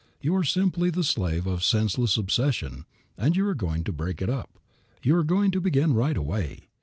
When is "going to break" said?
3.53-4.19